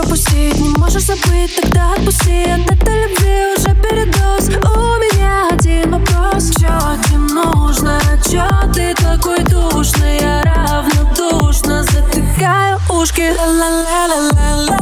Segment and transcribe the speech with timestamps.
[0.00, 0.58] пропустить.
[0.58, 2.44] Не можешь забыть, тогда отпусти.
[2.44, 4.48] От этой любви уже передоз.
[4.48, 6.50] У меня один вопрос.
[6.58, 8.00] Чё тебе нужно?
[8.30, 10.20] Чё ты такой душный?
[10.20, 13.32] Я равнодушно затыкаю ушки.
[13.36, 14.78] Ла-ла-ла-ла-ла-ла.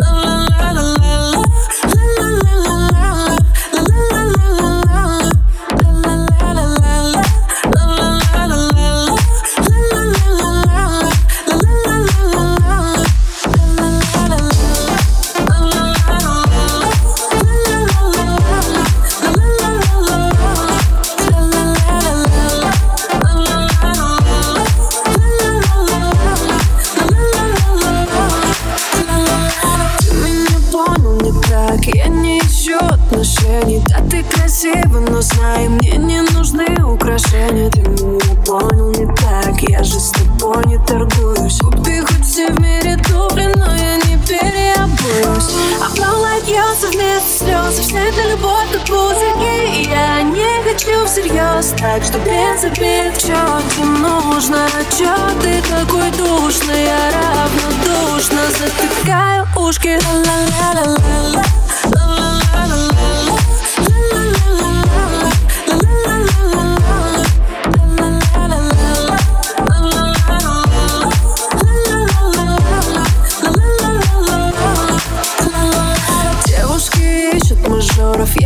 [0.00, 0.80] Ла-ла-ла-ла-ла-ла.
[0.80, 1.41] Ла-ла-ла-ла-ла
[51.62, 59.46] всерьез, так что без обид Чё тебе нужно, чё ты такой душный Я равнодушно затыкаю
[59.56, 59.98] ушки.
[60.04, 61.61] Ла-ла-ла-ла-ла Ла-ла-ла-ла-ла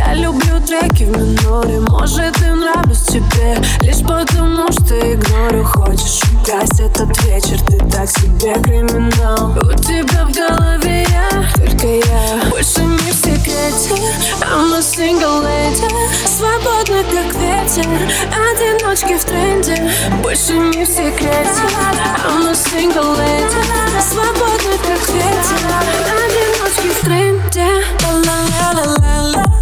[0.07, 1.81] Я люблю треки в миноре.
[1.81, 5.65] Может и нравлюсь тебе Лишь потому что игнорю.
[5.65, 9.51] Хочешь украсть этот вечер Ты так себе криминал.
[9.51, 12.49] У тебя в голове я Только я.
[12.49, 14.01] Больше не в секрете
[14.39, 15.89] I'm a single lady.
[16.25, 17.85] Свободна как ветер
[18.31, 19.91] Одиночки в тренде.
[20.23, 21.63] Больше не в секрете
[22.23, 23.61] I'm a single lady.
[24.09, 25.59] Свободна как ветер
[26.23, 27.67] Одиночки в тренде.
[28.05, 29.56] Ла-ла-ла-ла-ла Ла-ла-ла-ла-ла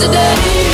[0.00, 0.65] today.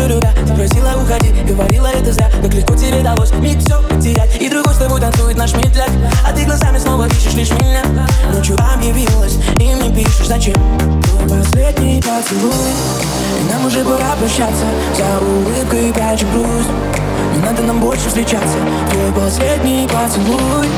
[0.00, 4.40] Бьется любя Ты просила уходить, говорила это зря Как легко тебе далось миг все потерять.
[4.40, 5.90] И другой с тобой танцует наш медляк.
[6.26, 7.82] А ты глазами снова ищешь лишь меня
[8.32, 10.54] Ночью объявилась и мне пишешь зачем?
[11.02, 12.52] Твой последний поцелуй.
[13.40, 14.64] И нам уже пора прощаться.
[14.96, 16.68] За улыбкой прячем грусть.
[17.36, 18.56] Не надо нам больше встречаться.
[18.90, 20.68] Твой последний поцелуй.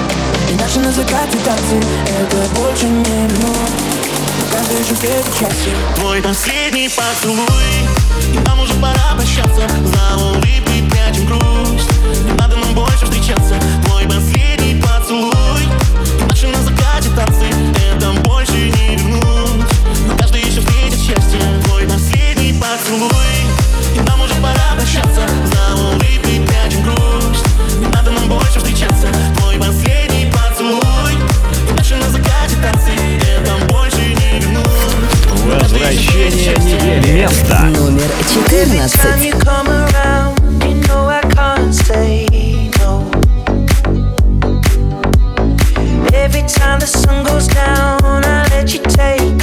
[0.51, 1.81] И наши на закате танцы
[2.21, 4.03] Это больше не вернуть
[4.53, 8.02] каждый же счастье Твой последний поцелуй
[8.33, 9.69] И нам уже пора прощаться.
[9.69, 11.91] За улыбкой прячем грусть
[12.25, 13.55] Не надо нам больше встречаться.
[13.87, 15.69] Твой последний поцелуй.
[16.29, 17.47] Наши на танцы.
[17.95, 19.67] Это больше не вернуть
[20.07, 23.33] Но каждый еще встретит счастье Твой последний поцелуй.
[23.95, 24.32] И нам уже
[35.82, 37.22] Возвращение недели.
[37.22, 37.58] Место.
[37.66, 38.10] Номер
[38.48, 38.82] 14.
[46.14, 49.41] Every time the sun goes down, I let you take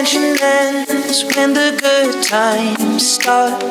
[0.00, 3.69] intention ends when the good times start.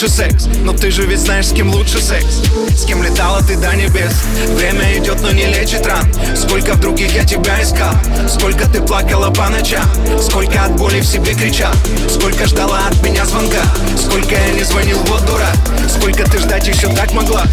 [0.00, 0.46] Лучше секс.
[0.64, 2.40] Но ты же ведь знаешь, с кем лучше секс.
[2.74, 4.12] С кем летала ты до небес.
[4.54, 6.10] Время идет, но не лечит ран.
[6.34, 7.92] Сколько в других я тебя искал?
[8.26, 9.84] Сколько ты плакала по ночам?
[10.18, 11.74] Сколько от боли в себе кричал?
[12.08, 13.62] Сколько ждала от меня звонка?
[13.98, 15.58] Сколько я не звонил, вот дурак.
[15.86, 17.44] Сколько ты ждать еще так могла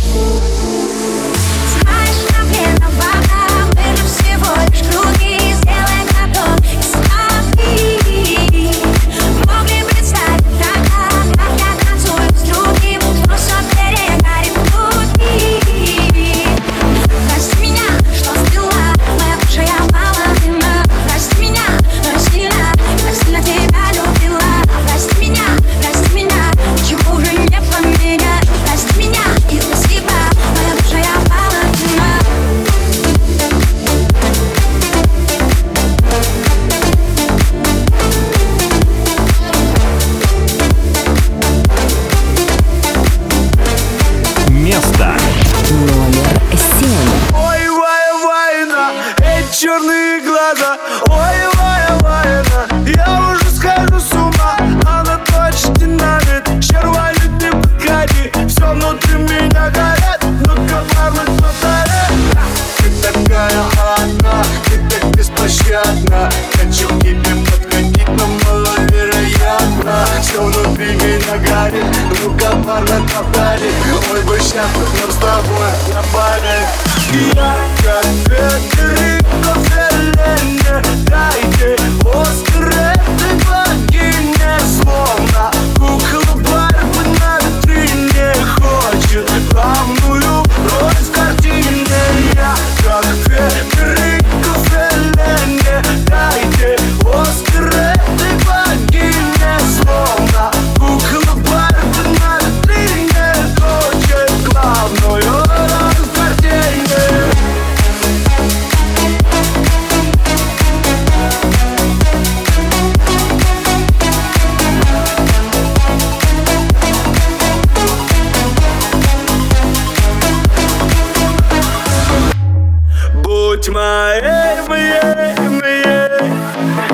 [123.68, 125.61] тьма эм, мы эм,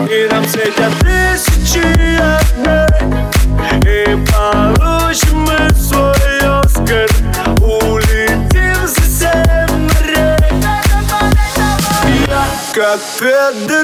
[0.10, 1.86] И нам светят тысячи
[2.18, 2.88] огней.
[3.86, 7.10] И получим мы свой Оскар.
[7.62, 10.38] Улетим за семь морей.
[12.28, 12.44] Я
[12.74, 13.83] как педагог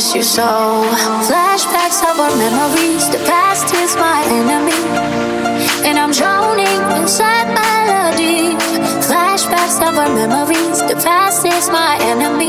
[0.00, 0.48] miss you so.
[1.28, 4.80] Flashbacks of our memories, the past is my enemy.
[5.86, 8.56] And I'm drowning inside melody.
[9.08, 12.48] Flashbacks of our memories, the past is my enemy.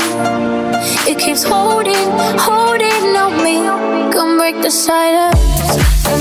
[1.10, 2.08] It keeps holding,
[2.48, 3.58] holding on me.
[4.14, 6.11] Come break the silence.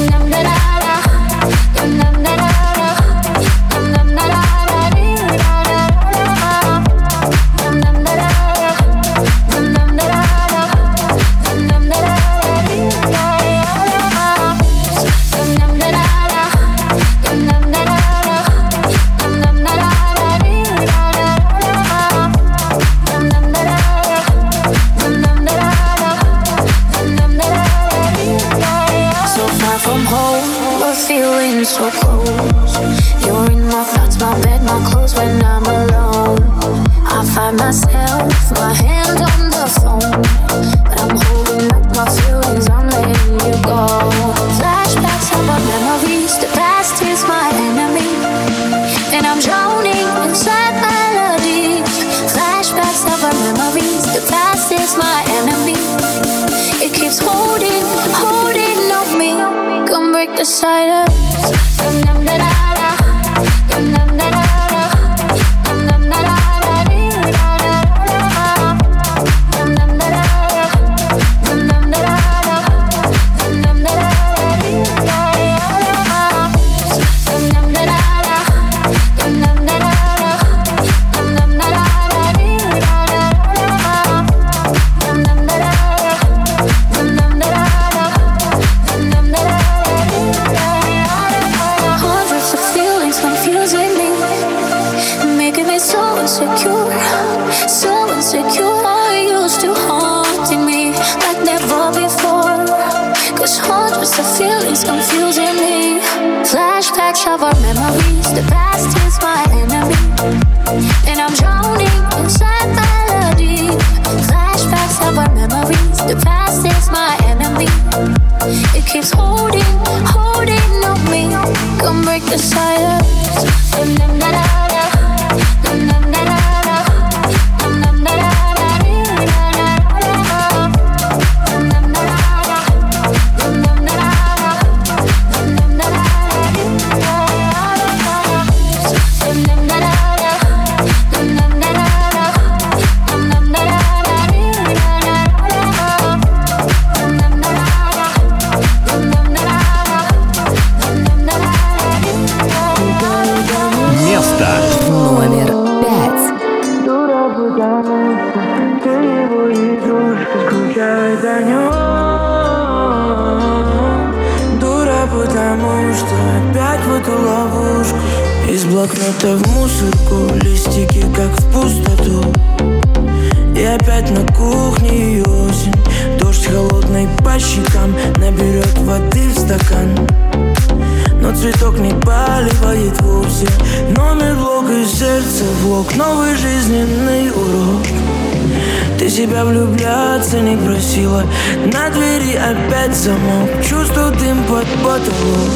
[190.91, 191.23] сила
[191.71, 193.49] На двери опять замок.
[193.67, 195.51] Чувствую дым под потолок.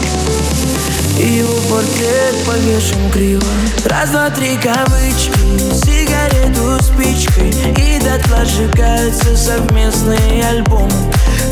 [1.19, 3.43] И его портрет повешен криво.
[3.85, 5.31] Раз, два, три кавычки.
[5.73, 10.89] Сигарету спичкой И дотла сжигаются совместный альбом.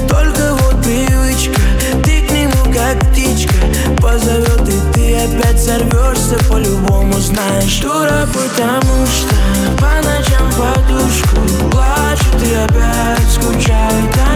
[0.10, 1.60] Только вот привычка.
[2.04, 3.56] Ты к нему как птичка.
[4.02, 6.38] Позовет и ты опять сорвешься.
[6.50, 7.80] По-любому знаешь.
[7.80, 9.36] Дура, потому что
[9.78, 14.33] по ночам подушку плачет и опять скучает о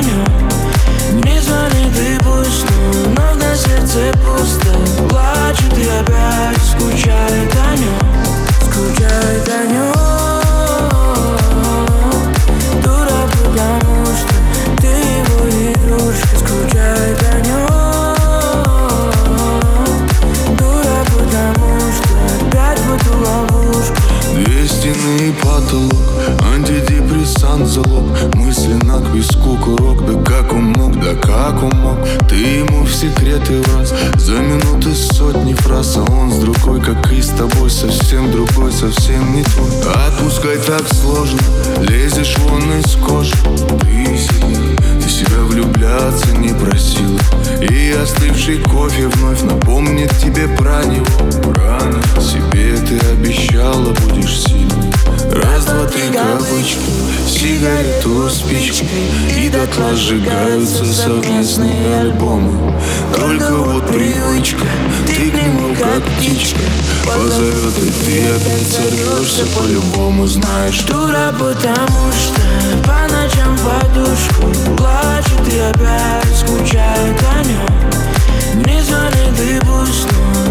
[60.07, 62.73] сжигаются совместные альбомы.
[63.13, 64.63] Только вот привычка.
[65.05, 66.61] Ты к нему как птичка.
[67.05, 69.45] Позовет и ты опять сорвешься.
[69.47, 72.41] По-любому Знаешь, дура, потому что
[72.83, 80.07] По ночам подушку Плачет и опять скучает о нем Не звонит и пусть,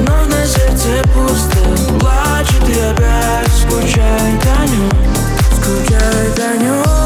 [0.07, 1.99] но на сердце пусто.
[1.99, 4.91] Плачет и опять скучает о нем
[5.53, 7.06] Скучает о нем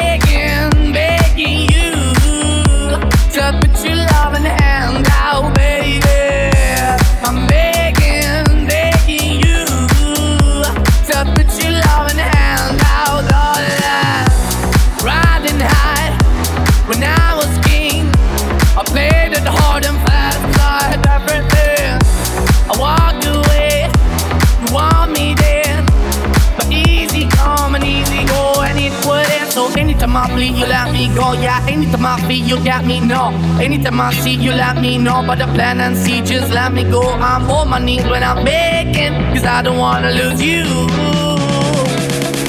[34.01, 35.23] I see, you let me know.
[35.25, 37.03] But the plan and see, just let me go.
[37.03, 40.63] I'm on my knees when I'm begging, cause I don't wanna lose you.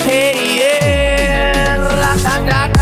[0.08, 2.81] Hey, yeah, la da da da.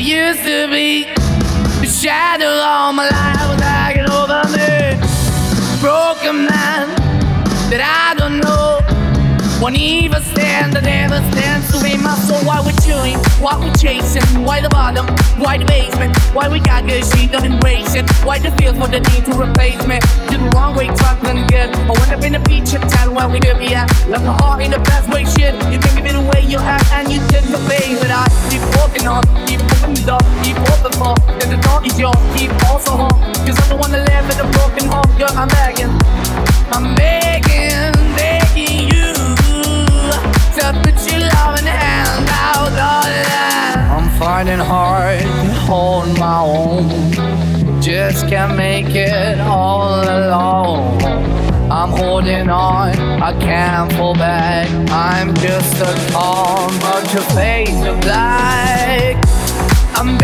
[0.00, 1.04] Used to be.
[1.80, 4.96] The shadow all my life was hanging over me.
[5.80, 6.88] Broken man
[7.70, 8.80] that I don't know.
[9.60, 10.22] Won't even
[10.60, 12.40] stand, I never stand to be my soul.
[12.44, 13.18] Why we chewing?
[13.40, 14.44] Why we chasing?
[14.44, 15.06] Why the bottom?
[15.38, 16.16] Why the basement?
[16.34, 17.50] Why we got good, she don't?
[18.24, 19.98] Why the feel for the need to replace me?
[20.28, 20.94] Did the wrong way, to
[21.50, 21.70] good.
[21.74, 23.90] I went up in the feature town where we could be at.
[24.06, 25.54] Left my heart in the best way, shit.
[25.72, 27.98] You think of it the way you act and you did the face.
[27.98, 31.16] But I keep walking on, keep moving it up, keep open for.
[31.40, 33.18] Then the door is yours, keep also home.
[33.42, 35.90] Cause the one that live in a broken home, girl, I'm begging.
[36.70, 38.49] I'm begging, begging
[48.10, 51.00] Just can't make it all alone.
[51.70, 54.68] I'm holding on, I can't fall back.
[54.90, 59.14] I'm just a call, but your face of black.
[59.94, 60.18] I'm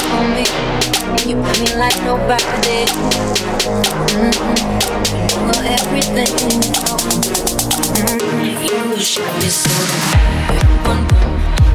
[0.00, 0.44] on me,
[1.10, 2.88] and you put me like nobody did.
[4.18, 4.52] Mm-hmm.
[5.46, 7.32] Well, everything mm-hmm.
[8.44, 9.70] you shot me so
[10.84, 11.32] boom, boom.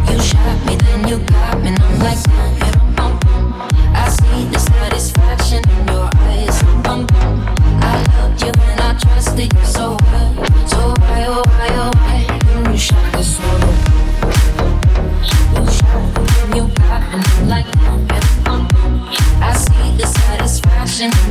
[0.09, 2.53] You shot me, then you got me, and I'm like boom,
[2.95, 3.45] boom, boom.
[3.93, 6.57] I see the satisfaction in your eyes.
[6.83, 7.37] Boom, boom.
[7.81, 9.97] I loved you and I trusted you so.
[10.01, 10.16] Well.